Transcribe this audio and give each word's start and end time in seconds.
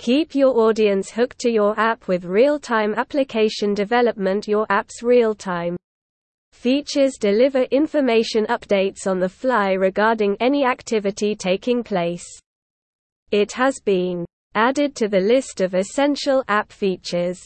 Keep 0.00 0.34
your 0.34 0.58
audience 0.58 1.10
hooked 1.10 1.38
to 1.40 1.50
your 1.50 1.78
app 1.78 2.08
with 2.08 2.24
real-time 2.24 2.94
application 2.94 3.74
development 3.74 4.48
Your 4.48 4.64
app's 4.70 5.02
real-time 5.02 5.76
features 6.52 7.18
deliver 7.20 7.64
information 7.64 8.46
updates 8.46 9.06
on 9.06 9.18
the 9.18 9.28
fly 9.28 9.72
regarding 9.72 10.38
any 10.40 10.64
activity 10.64 11.36
taking 11.36 11.82
place. 11.84 12.24
It 13.30 13.52
has 13.52 13.78
been 13.84 14.24
added 14.54 14.96
to 14.96 15.06
the 15.06 15.20
list 15.20 15.60
of 15.60 15.74
essential 15.74 16.44
app 16.48 16.72
features. 16.72 17.38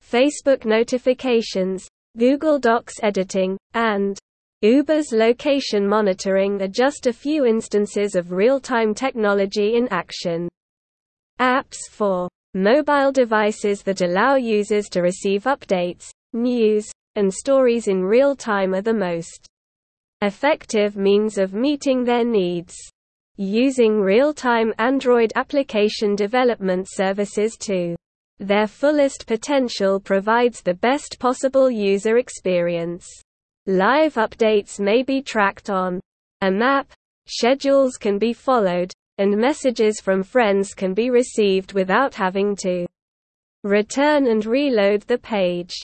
Facebook 0.00 0.64
notifications, 0.64 1.88
Google 2.16 2.60
Docs 2.60 3.02
editing, 3.02 3.58
and 3.74 4.16
Uber's 4.62 5.10
location 5.10 5.88
monitoring 5.88 6.62
are 6.62 6.68
just 6.68 7.08
a 7.08 7.12
few 7.12 7.44
instances 7.44 8.14
of 8.14 8.30
real-time 8.30 8.94
technology 8.94 9.74
in 9.74 9.88
action. 9.88 10.48
Apps 11.40 11.76
for 11.90 12.28
mobile 12.54 13.12
devices 13.12 13.82
that 13.82 14.00
allow 14.00 14.36
users 14.36 14.88
to 14.88 15.02
receive 15.02 15.44
updates, 15.44 16.08
news, 16.32 16.90
and 17.14 17.32
stories 17.32 17.88
in 17.88 18.02
real 18.02 18.34
time 18.34 18.74
are 18.74 18.80
the 18.80 18.94
most 18.94 19.46
effective 20.22 20.96
means 20.96 21.36
of 21.36 21.52
meeting 21.52 22.04
their 22.04 22.24
needs. 22.24 22.74
Using 23.36 24.00
real-time 24.00 24.72
Android 24.78 25.30
application 25.36 26.16
development 26.16 26.86
services 26.90 27.54
to 27.60 27.94
their 28.38 28.66
fullest 28.66 29.26
potential 29.26 30.00
provides 30.00 30.62
the 30.62 30.72
best 30.72 31.18
possible 31.18 31.70
user 31.70 32.16
experience. 32.16 33.06
Live 33.66 34.14
updates 34.14 34.80
may 34.80 35.02
be 35.02 35.20
tracked 35.20 35.68
on 35.68 36.00
a 36.40 36.50
map, 36.50 36.90
schedules 37.26 37.98
can 37.98 38.18
be 38.18 38.32
followed, 38.32 38.90
and 39.18 39.36
messages 39.36 40.00
from 40.00 40.22
friends 40.22 40.74
can 40.74 40.94
be 40.94 41.10
received 41.10 41.72
without 41.72 42.14
having 42.14 42.56
to 42.56 42.86
return 43.64 44.26
and 44.26 44.44
reload 44.46 45.02
the 45.02 45.18
page. 45.18 45.74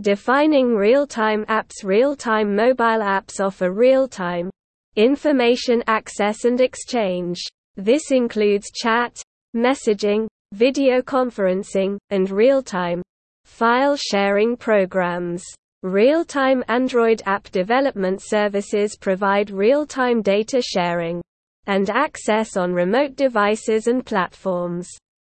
Defining 0.00 0.74
real-time 0.74 1.44
apps 1.46 1.84
Real-time 1.84 2.54
mobile 2.54 3.02
apps 3.02 3.38
offer 3.38 3.70
real-time 3.72 4.50
information 4.96 5.82
access 5.86 6.44
and 6.44 6.60
exchange. 6.60 7.40
This 7.76 8.10
includes 8.10 8.70
chat, 8.72 9.20
messaging, 9.56 10.28
video 10.52 11.00
conferencing, 11.00 11.98
and 12.10 12.30
real-time 12.30 13.02
file 13.44 13.96
sharing 13.96 14.56
programs. 14.56 15.44
Real-time 15.82 16.64
Android 16.68 17.22
app 17.26 17.50
development 17.50 18.22
services 18.22 18.96
provide 18.96 19.50
real-time 19.50 20.22
data 20.22 20.62
sharing 20.62 21.22
and 21.66 21.90
access 21.90 22.56
on 22.56 22.72
remote 22.72 23.16
devices 23.16 23.86
and 23.86 24.04
platforms. 24.04 24.88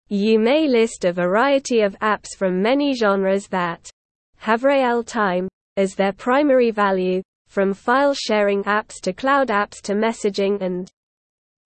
You 0.09 0.39
may 0.39 0.69
list 0.69 1.05
a 1.05 1.13
variety 1.13 1.81
of 1.81 1.99
apps 2.01 2.37
from 2.37 2.63
many 2.63 2.95
genres 2.95 3.47
that 3.49 3.91
have 4.39 4.65
real 4.65 5.03
time 5.03 5.49
as 5.77 5.95
their 5.95 6.13
primary 6.13 6.71
value, 6.71 7.23
from 7.47 7.73
file 7.73 8.15
sharing 8.15 8.63
apps 8.65 9.01
to 9.03 9.13
cloud 9.13 9.49
apps 9.49 9.81
to 9.83 9.95
messaging 9.95 10.61
and 10.61 10.91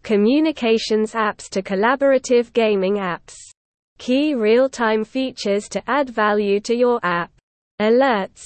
communications 0.03 1.13
apps 1.13 1.49
to 1.51 1.63
collaborative 1.63 2.53
gaming 2.53 2.97
apps. 2.97 3.35
Key 3.99 4.35
real 4.35 4.69
time 4.69 5.05
features 5.05 5.69
to 5.69 5.83
add 5.89 6.11
value 6.11 6.61
to 6.61 6.75
your 6.75 6.99
app. 7.05 7.31
Alerts. 7.81 8.43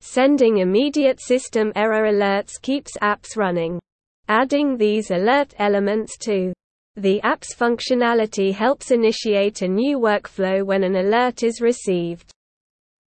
Sending 0.00 0.58
immediate 0.58 1.20
system 1.20 1.72
error 1.74 2.12
alerts 2.12 2.60
keeps 2.60 2.96
apps 2.98 3.36
running. 3.36 3.80
Adding 4.28 4.76
these 4.76 5.12
alert 5.12 5.54
elements 5.58 6.18
to 6.18 6.52
the 6.96 7.20
app's 7.20 7.54
functionality 7.54 8.52
helps 8.52 8.90
initiate 8.90 9.62
a 9.62 9.68
new 9.68 10.00
workflow 10.00 10.64
when 10.64 10.82
an 10.82 10.96
alert 10.96 11.44
is 11.44 11.60
received. 11.60 12.32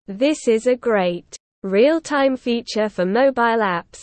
This 0.09 0.49
is 0.49 0.67
a 0.67 0.75
great 0.75 1.37
real-time 1.63 2.37
feature 2.37 2.89
for 2.89 3.07
mobile 3.07 3.63
apps. 3.63 4.03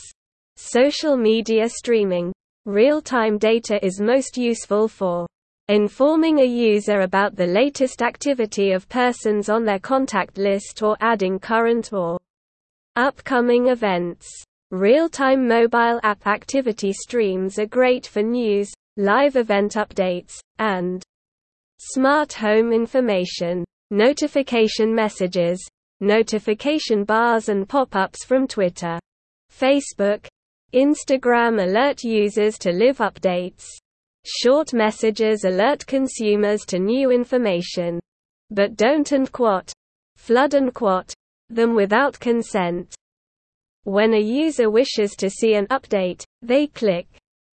Social 0.55 1.17
media 1.17 1.67
streaming. 1.67 2.31
Real-time 2.65 3.37
data 3.37 3.83
is 3.85 3.99
most 3.99 4.37
useful 4.37 4.87
for 4.87 5.27
informing 5.67 6.39
a 6.39 6.45
user 6.45 7.01
about 7.01 7.35
the 7.35 7.45
latest 7.45 8.01
activity 8.01 8.71
of 8.71 8.87
persons 8.87 9.49
on 9.49 9.65
their 9.65 9.79
contact 9.79 10.37
list 10.37 10.81
or 10.81 10.95
adding 11.01 11.39
current 11.39 11.91
or 11.91 12.19
upcoming 12.95 13.67
events. 13.67 14.27
Real-time 14.71 15.49
mobile 15.49 15.99
app 16.01 16.25
activity 16.25 16.93
streams 16.93 17.59
are 17.59 17.65
great 17.65 18.07
for 18.07 18.21
news, 18.21 18.71
live 18.95 19.35
event 19.35 19.73
updates, 19.73 20.31
and 20.59 21.03
smart 21.77 22.31
home 22.31 22.71
information, 22.71 23.65
notification 23.89 24.95
messages, 24.95 25.61
notification 25.99 27.03
bars 27.03 27.49
and 27.49 27.67
pop-ups 27.67 28.23
from 28.23 28.47
Twitter, 28.47 28.97
Facebook, 29.51 30.25
Instagram 30.73 31.61
alert 31.61 32.05
users 32.05 32.57
to 32.59 32.71
live 32.71 32.99
updates. 32.99 33.65
Short 34.25 34.73
messages 34.73 35.43
alert 35.43 35.85
consumers 35.85 36.61
to 36.67 36.79
new 36.79 37.11
information. 37.11 37.99
But 38.49 38.77
don't 38.77 39.11
and 39.11 39.29
quote, 39.29 39.73
flood 40.15 40.53
and 40.53 40.73
quote, 40.73 41.13
them 41.49 41.75
without 41.75 42.17
consent. 42.21 42.95
When 43.83 44.13
a 44.13 44.19
user 44.19 44.69
wishes 44.69 45.11
to 45.17 45.29
see 45.29 45.55
an 45.55 45.65
update, 45.67 46.23
they 46.41 46.67
click 46.67 47.07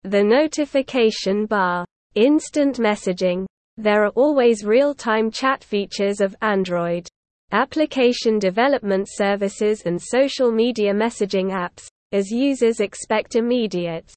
the 0.04 0.22
notification 0.22 1.46
bar. 1.46 1.84
Instant 2.14 2.76
messaging. 2.76 3.46
There 3.78 4.04
are 4.04 4.10
always 4.10 4.64
real-time 4.64 5.30
chat 5.30 5.64
features 5.64 6.20
of 6.20 6.36
Android. 6.42 7.08
Application 7.52 8.38
development 8.38 9.08
services 9.10 9.82
and 9.86 10.00
social 10.00 10.52
media 10.52 10.92
messaging 10.92 11.50
apps, 11.50 11.88
as 12.12 12.30
users 12.30 12.80
expect 12.80 13.34
immediate 13.34 14.12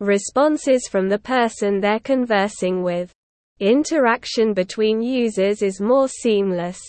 responses 0.00 0.88
from 0.90 1.08
the 1.08 1.18
person 1.18 1.80
they're 1.80 2.00
conversing 2.00 2.82
with. 2.82 3.12
Interaction 3.60 4.52
between 4.52 5.00
users 5.00 5.62
is 5.62 5.80
more 5.80 6.08
seamless. 6.08 6.80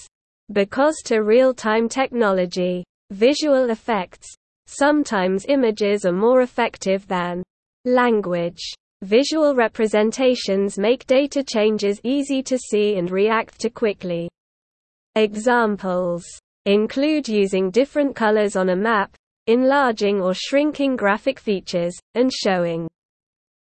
Because 0.52 0.96
to 1.06 1.20
real-time 1.20 1.88
technology, 1.88 2.84
Visual 3.14 3.70
effects. 3.70 4.28
Sometimes 4.66 5.46
images 5.48 6.04
are 6.04 6.12
more 6.12 6.42
effective 6.42 7.08
than 7.08 7.44
language. 7.86 8.64
Visual 9.04 9.54
representations 9.54 10.80
make 10.80 11.06
data 11.06 11.44
changes 11.44 12.02
easy 12.04 12.42
to 12.42 12.58
see 12.58 12.96
and 12.96 13.12
react 13.12 13.60
to 13.60 13.70
quickly. 13.70 14.32
Examples 15.14 16.26
include 16.66 17.28
using 17.28 17.70
different 17.70 18.16
colors 18.16 18.56
on 18.56 18.70
a 18.70 18.76
map, 18.76 19.16
enlarging 19.46 20.20
or 20.20 20.34
shrinking 20.34 20.96
graphic 20.96 21.38
features, 21.38 21.94
and 22.16 22.34
showing 22.34 22.90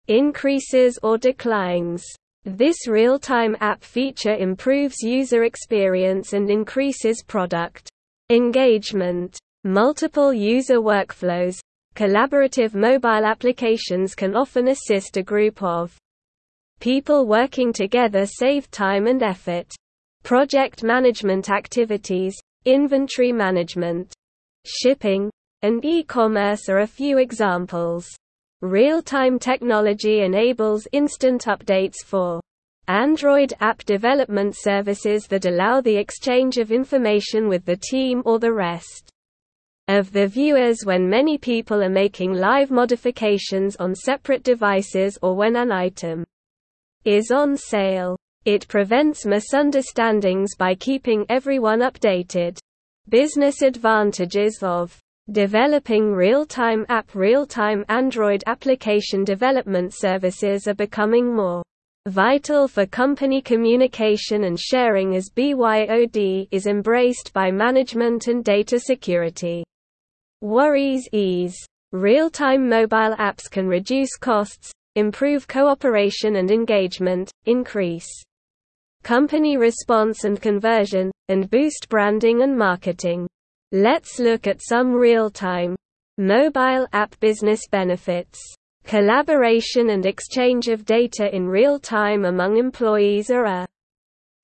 increases 0.08 0.98
or 1.04 1.20
declines. 1.20 2.04
This 2.44 2.88
real-time 2.88 3.56
app 3.60 3.84
feature 3.84 4.34
improves 4.34 4.96
user 5.04 5.44
experience 5.44 6.34
and 6.34 6.50
increases 6.50 7.22
product 7.22 7.93
engagement. 8.30 9.38
Multiple 9.64 10.34
user 10.34 10.78
workflows. 10.78 11.60
Collaborative 11.96 12.74
mobile 12.74 13.26
applications 13.26 14.16
can 14.16 14.36
often 14.36 14.70
assist 14.70 15.18
a 15.18 15.24
group 15.24 15.62
of 15.62 15.96
people 16.80 17.28
working 17.28 17.72
together 17.72 18.26
save 18.26 18.70
time 18.72 19.08
and 19.08 19.22
effort. 19.24 19.72
Project 20.24 20.84
management 20.84 21.50
activities, 21.50 22.36
inventory 22.66 23.32
management, 23.32 24.14
shipping, 24.66 25.30
and 25.62 25.84
e-commerce 25.86 26.68
are 26.70 26.80
a 26.80 26.88
few 26.88 27.20
examples. 27.20 28.08
Real-time 28.62 29.40
technology 29.40 30.22
enables 30.22 30.88
instant 30.94 31.44
updates 31.46 32.04
for 32.04 32.40
Android 32.88 33.54
app 33.62 33.86
development 33.86 34.56
services 34.58 35.26
that 35.28 35.46
allow 35.46 35.80
the 35.80 35.96
exchange 35.96 36.58
of 36.58 36.70
information 36.70 37.48
with 37.48 37.64
the 37.64 37.78
team 37.78 38.22
or 38.26 38.40
the 38.40 38.52
rest 38.52 39.10
of 39.88 40.12
the 40.12 40.28
viewers 40.28 40.84
when 40.84 41.10
many 41.10 41.38
people 41.38 41.82
are 41.82 41.90
making 41.90 42.34
live 42.34 42.72
modifications 42.72 43.78
on 43.78 43.96
separate 43.96 44.44
devices 44.44 45.18
or 45.22 45.34
when 45.34 45.56
an 45.56 45.72
item 45.72 46.26
is 47.06 47.32
on 47.32 47.56
sale. 47.56 48.18
It 48.44 48.68
prevents 48.68 49.26
misunderstandings 49.26 50.56
by 50.58 50.76
keeping 50.76 51.26
everyone 51.30 51.80
updated. 51.80 52.58
Business 53.08 53.62
advantages 53.62 54.60
of 54.62 55.00
developing 55.32 56.12
real-time 56.12 56.86
app 56.90 57.16
Real-time 57.16 57.86
Android 57.88 58.44
application 58.46 59.24
development 59.24 59.94
services 59.94 60.68
are 60.68 60.74
becoming 60.74 61.34
more 61.34 61.64
vital 62.08 62.68
for 62.68 62.86
company 62.86 63.42
communication 63.42 64.44
and 64.44 64.60
sharing 64.60 65.16
as 65.16 65.30
BYOD 65.30 66.50
is 66.52 66.68
embraced 66.68 67.32
by 67.32 67.50
management 67.50 68.28
and 68.28 68.44
data 68.44 68.78
security. 68.78 69.64
Worries 70.42 71.08
ease. 71.14 71.56
Real-time 71.94 72.68
mobile 72.68 73.16
apps 73.16 73.50
can 73.50 73.68
reduce 73.68 74.18
costs, 74.18 74.70
improve 74.96 75.48
cooperation 75.48 76.36
and 76.36 76.52
engagement, 76.52 77.32
increase 77.46 78.10
company 79.04 79.56
response 79.56 80.26
and 80.26 80.42
conversion, 80.42 81.10
and 81.30 81.50
boost 81.50 81.88
branding 81.88 82.42
and 82.42 82.58
marketing. 82.58 83.28
Let's 83.72 84.20
look 84.20 84.46
at 84.46 84.62
some 84.62 84.92
real-time 84.92 85.76
mobile 86.18 86.86
app 86.92 87.18
business 87.22 87.62
benefits. 87.72 88.40
Collaboration 88.86 89.92
and 89.92 90.06
exchange 90.06 90.68
of 90.68 90.86
data 90.86 91.34
in 91.34 91.48
real 91.48 91.80
time 91.80 92.26
among 92.26 92.58
employees 92.58 93.32
are 93.32 93.46
a 93.46 93.68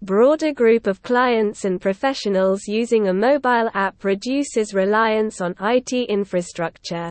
broader 0.01 0.53
group 0.53 0.87
of 0.87 1.01
clients 1.01 1.65
and 1.65 1.81
professionals 1.81 2.61
using 2.65 3.09
a 3.09 3.13
mobile 3.13 3.69
app 3.73 4.03
reduces 4.05 4.73
reliance 4.73 5.41
on 5.41 5.53
IT 5.59 5.91
infrastructure 6.09 7.09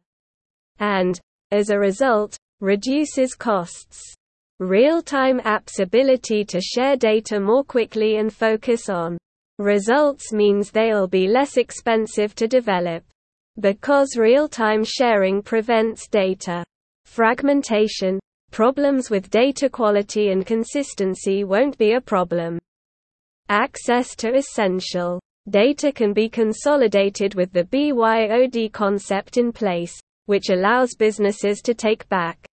and, 0.80 1.20
as 1.50 1.68
a 1.68 1.78
result, 1.78 2.36
reduces 2.60 3.34
costs. 3.34 4.14
Real-time 4.58 5.38
apps' 5.40 5.80
ability 5.80 6.44
to 6.46 6.60
share 6.60 6.96
data 6.96 7.38
more 7.38 7.62
quickly 7.62 8.16
and 8.16 8.32
focus 8.32 8.88
on 8.88 9.18
results 9.58 10.32
means 10.32 10.70
they'll 10.70 11.06
be 11.06 11.28
less 11.28 11.56
expensive 11.56 12.34
to 12.34 12.48
develop. 12.48 13.04
Because 13.60 14.16
real-time 14.16 14.82
sharing 14.82 15.42
prevents 15.42 16.08
data 16.08 16.64
fragmentation, 17.08 18.20
problems 18.50 19.10
with 19.10 19.30
data 19.30 19.68
quality 19.68 20.30
and 20.30 20.46
consistency 20.46 21.44
won't 21.44 21.76
be 21.78 21.92
a 21.92 22.00
problem. 22.00 22.58
Access 23.48 24.14
to 24.16 24.34
essential 24.34 25.20
data 25.48 25.90
can 25.90 26.12
be 26.12 26.28
consolidated 26.28 27.34
with 27.34 27.50
the 27.52 27.64
BYOD 27.64 28.70
concept 28.72 29.38
in 29.38 29.52
place, 29.52 29.98
which 30.26 30.50
allows 30.50 30.94
businesses 30.94 31.62
to 31.62 31.72
take 31.72 32.08
back 32.08 32.46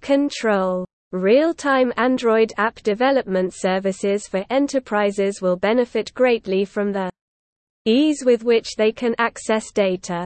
control. 0.00 0.86
Real-time 1.12 1.92
Android 1.96 2.52
app 2.56 2.76
development 2.76 3.52
services 3.54 4.26
for 4.26 4.44
enterprises 4.50 5.40
will 5.40 5.56
benefit 5.56 6.12
greatly 6.14 6.64
from 6.64 6.92
the 6.92 7.10
ease 7.84 8.24
with 8.24 8.42
which 8.42 8.74
they 8.76 8.90
can 8.90 9.14
access 9.18 9.70
data. 9.70 10.24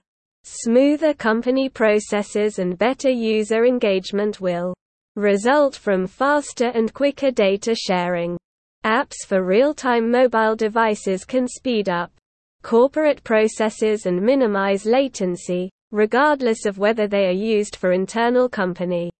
Smoother 0.50 1.12
company 1.12 1.68
processes 1.68 2.58
and 2.58 2.78
better 2.78 3.10
user 3.10 3.66
engagement 3.66 4.40
will 4.40 4.72
result 5.14 5.76
from 5.76 6.06
faster 6.06 6.68
and 6.68 6.92
quicker 6.94 7.30
data 7.30 7.74
sharing. 7.74 8.38
Apps 8.82 9.26
for 9.26 9.44
real-time 9.44 10.10
mobile 10.10 10.56
devices 10.56 11.26
can 11.26 11.46
speed 11.46 11.90
up 11.90 12.10
corporate 12.62 13.22
processes 13.24 14.06
and 14.06 14.22
minimize 14.22 14.86
latency, 14.86 15.68
regardless 15.90 16.64
of 16.64 16.78
whether 16.78 17.06
they 17.06 17.26
are 17.26 17.30
used 17.30 17.76
for 17.76 17.92
internal 17.92 18.48
company 18.48 19.10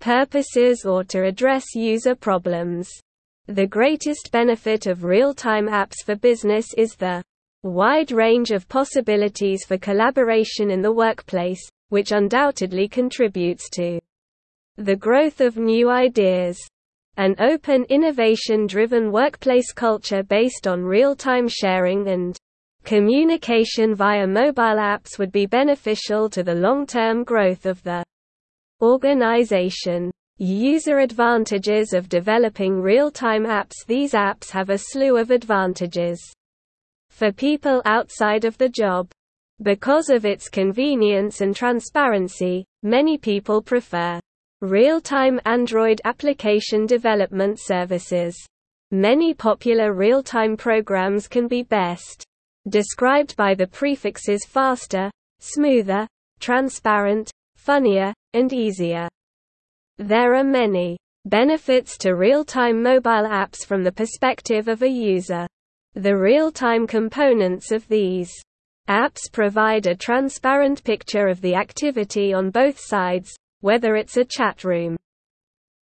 purposes 0.00 0.84
or 0.84 1.04
to 1.04 1.22
address 1.22 1.76
user 1.76 2.16
problems. 2.16 2.90
The 3.46 3.66
greatest 3.68 4.30
benefit 4.32 4.88
of 4.88 5.04
real-time 5.04 5.68
apps 5.68 6.04
for 6.04 6.16
business 6.16 6.66
is 6.76 6.96
the 6.96 7.22
wide 7.62 8.12
range 8.12 8.50
of 8.50 8.68
possibilities 8.68 9.64
for 9.64 9.78
collaboration 9.78 10.70
in 10.70 10.82
the 10.82 10.92
workplace, 10.92 11.60
which 11.88 12.12
undoubtedly 12.12 12.88
contributes 12.88 13.68
to 13.70 13.98
the 14.76 14.96
growth 14.96 15.40
of 15.40 15.56
new 15.56 15.90
ideas. 15.90 16.58
An 17.16 17.34
open 17.40 17.84
innovation-driven 17.88 19.10
workplace 19.10 19.72
culture 19.72 20.22
based 20.22 20.66
on 20.68 20.84
real-time 20.84 21.48
sharing 21.48 22.08
and 22.08 22.36
communication 22.84 23.94
via 23.94 24.26
mobile 24.26 24.78
apps 24.78 25.18
would 25.18 25.32
be 25.32 25.46
beneficial 25.46 26.30
to 26.30 26.42
the 26.42 26.54
long-term 26.54 27.24
growth 27.24 27.66
of 27.66 27.82
the 27.82 28.04
Organization. 28.80 30.12
User 30.36 31.00
advantages 31.00 31.92
of 31.92 32.08
developing 32.08 32.80
real-time 32.80 33.42
apps 33.42 33.84
These 33.88 34.12
apps 34.12 34.50
have 34.50 34.70
a 34.70 34.78
slew 34.78 35.16
of 35.16 35.32
advantages. 35.32 36.20
For 37.10 37.32
people 37.32 37.82
outside 37.84 38.44
of 38.44 38.56
the 38.58 38.68
job. 38.68 39.10
Because 39.62 40.08
of 40.08 40.24
its 40.24 40.48
convenience 40.48 41.40
and 41.40 41.54
transparency, 41.54 42.64
many 42.82 43.18
people 43.18 43.60
prefer 43.60 44.20
real-time 44.60 45.40
Android 45.44 46.00
application 46.04 46.86
development 46.86 47.58
services. 47.60 48.36
Many 48.90 49.34
popular 49.34 49.94
real-time 49.94 50.56
programs 50.56 51.28
can 51.28 51.48
be 51.48 51.62
best 51.62 52.24
described 52.68 53.36
by 53.36 53.54
the 53.54 53.66
prefixes 53.66 54.44
faster, 54.46 55.10
smoother, 55.40 56.06
transparent, 56.38 57.30
funnier, 57.56 58.12
and 58.34 58.52
easier. 58.52 59.08
There 59.98 60.34
are 60.34 60.44
many 60.44 60.98
benefits 61.24 61.98
to 61.98 62.14
real-time 62.14 62.82
mobile 62.82 63.26
apps 63.28 63.64
from 63.66 63.82
the 63.82 63.92
perspective 63.92 64.68
of 64.68 64.82
a 64.82 64.88
user. 64.88 65.46
The 65.98 66.16
real-time 66.16 66.86
components 66.86 67.72
of 67.72 67.88
these 67.88 68.32
apps 68.88 69.18
provide 69.32 69.88
a 69.88 69.96
transparent 69.96 70.84
picture 70.84 71.26
of 71.26 71.40
the 71.40 71.56
activity 71.56 72.32
on 72.32 72.50
both 72.50 72.78
sides, 72.78 73.34
whether 73.62 73.96
it's 73.96 74.16
a 74.16 74.24
chat 74.24 74.62
room, 74.62 74.96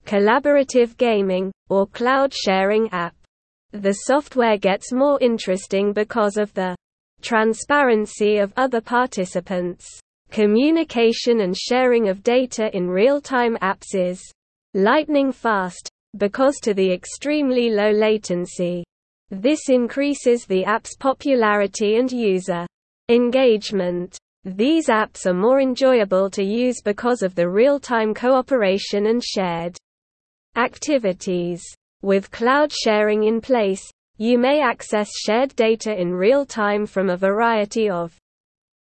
collaborative 0.05 0.95
gaming, 0.97 1.51
or 1.69 1.87
cloud 1.87 2.31
sharing 2.35 2.87
app. 2.91 3.15
The 3.71 3.93
software 4.05 4.59
gets 4.59 4.93
more 4.93 5.17
interesting 5.21 5.91
because 5.91 6.37
of 6.37 6.53
the 6.53 6.75
transparency 7.23 8.37
of 8.37 8.53
other 8.57 8.81
participants. 8.81 9.87
Communication 10.29 11.39
and 11.39 11.57
sharing 11.57 12.09
of 12.09 12.21
data 12.21 12.69
in 12.77 12.87
real-time 12.87 13.57
apps 13.63 13.95
is 13.95 14.21
lightning 14.75 15.31
fast, 15.31 15.89
because 16.15 16.57
to 16.61 16.75
the 16.75 16.93
extremely 16.93 17.71
low 17.71 17.89
latency. 17.89 18.83
This 19.31 19.69
increases 19.69 20.45
the 20.45 20.65
app's 20.65 20.95
popularity 20.95 21.95
and 21.97 22.11
user 22.11 22.67
engagement. 23.09 24.17
These 24.43 24.87
apps 24.87 25.25
are 25.25 25.33
more 25.33 25.59
enjoyable 25.59 26.29
to 26.29 26.43
use 26.43 26.81
because 26.83 27.23
of 27.23 27.33
the 27.33 27.49
real-time 27.49 28.13
cooperation 28.13 29.07
and 29.07 29.23
shared 29.23 29.75
activities. 30.55 31.63
With 32.03 32.29
cloud 32.29 32.71
sharing 32.71 33.23
in 33.23 33.41
place, 33.41 33.83
you 34.17 34.37
may 34.37 34.61
access 34.61 35.09
shared 35.17 35.55
data 35.55 35.99
in 35.99 36.13
real 36.13 36.45
time 36.45 36.85
from 36.85 37.09
a 37.09 37.17
variety 37.17 37.89
of 37.89 38.15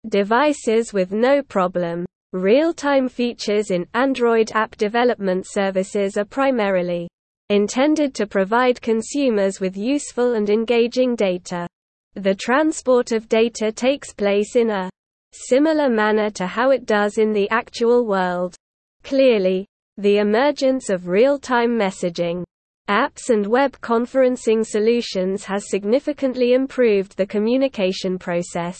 devices 0.09 0.91
with 0.91 1.11
no 1.11 1.43
problem. 1.43 2.05
Real-time 2.33 3.07
features 3.07 3.69
in 3.69 3.85
Android 3.93 4.51
app 4.53 4.75
development 4.77 5.45
services 5.47 6.17
are 6.17 6.25
primarily 6.25 7.07
intended 7.49 8.13
to 8.15 8.27
provide 8.27 8.81
consumers 8.81 9.59
with 9.59 9.77
useful 9.77 10.33
and 10.33 10.49
engaging 10.49 11.15
data. 11.15 11.67
The 12.15 12.35
transport 12.35 13.11
of 13.11 13.27
data 13.27 13.71
takes 13.71 14.13
place 14.13 14.55
in 14.55 14.69
a 14.69 14.89
similar 15.31 15.89
manner 15.89 16.29
to 16.31 16.45
how 16.45 16.69
it 16.69 16.85
does 16.85 17.17
in 17.17 17.33
the 17.33 17.49
actual 17.49 18.05
world. 18.05 18.55
Clearly, 19.03 19.67
the 19.97 20.17
emergence 20.17 20.89
of 20.89 21.07
real-time 21.07 21.71
messaging 21.77 22.43
apps 22.89 23.29
and 23.29 23.47
web 23.47 23.79
conferencing 23.79 24.65
solutions 24.65 25.43
has 25.45 25.69
significantly 25.69 26.53
improved 26.53 27.15
the 27.17 27.25
communication 27.25 28.19
process. 28.19 28.79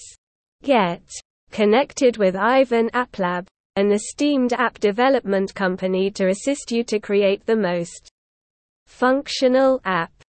Get 0.63 1.03
connected 1.51 2.17
with 2.17 2.35
Ivan 2.35 2.89
AppLab, 2.91 3.47
an 3.75 3.91
esteemed 3.91 4.53
app 4.53 4.79
development 4.79 5.53
company 5.55 6.11
to 6.11 6.29
assist 6.29 6.71
you 6.71 6.83
to 6.85 6.99
create 6.99 7.45
the 7.45 7.55
most 7.55 8.09
functional 8.93 9.81
app. 9.83 10.22